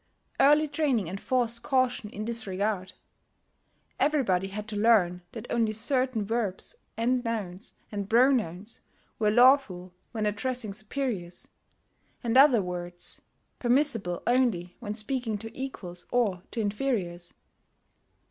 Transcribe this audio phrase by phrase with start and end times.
[0.39, 2.93] Early training enforced caution in this regard:
[3.99, 8.81] everybody had to learn that only certain verbs and nouns and pronouns
[9.19, 11.47] were lawful when addressing superiors,
[12.23, 13.21] and other words
[13.59, 17.35] permissible only when speaking to equals or to inferiors.